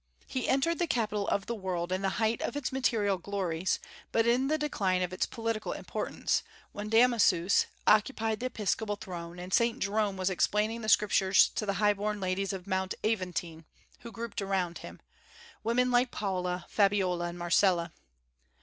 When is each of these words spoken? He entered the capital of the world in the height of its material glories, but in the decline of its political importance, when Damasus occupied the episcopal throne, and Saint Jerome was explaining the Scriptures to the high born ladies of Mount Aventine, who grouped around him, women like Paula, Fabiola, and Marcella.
He 0.25 0.49
entered 0.49 0.79
the 0.79 0.87
capital 0.87 1.27
of 1.27 1.45
the 1.45 1.53
world 1.53 1.91
in 1.91 2.01
the 2.01 2.09
height 2.17 2.41
of 2.41 2.55
its 2.57 2.71
material 2.71 3.19
glories, 3.19 3.79
but 4.11 4.25
in 4.25 4.47
the 4.47 4.57
decline 4.57 5.03
of 5.03 5.13
its 5.13 5.27
political 5.27 5.73
importance, 5.73 6.41
when 6.71 6.89
Damasus 6.89 7.67
occupied 7.85 8.39
the 8.39 8.47
episcopal 8.47 8.95
throne, 8.95 9.37
and 9.37 9.53
Saint 9.53 9.77
Jerome 9.77 10.17
was 10.17 10.31
explaining 10.31 10.81
the 10.81 10.89
Scriptures 10.89 11.49
to 11.49 11.67
the 11.67 11.73
high 11.75 11.93
born 11.93 12.19
ladies 12.19 12.51
of 12.51 12.65
Mount 12.65 12.95
Aventine, 13.03 13.63
who 13.99 14.11
grouped 14.11 14.41
around 14.41 14.79
him, 14.79 14.99
women 15.63 15.91
like 15.91 16.09
Paula, 16.09 16.65
Fabiola, 16.67 17.25
and 17.27 17.37
Marcella. 17.37 17.93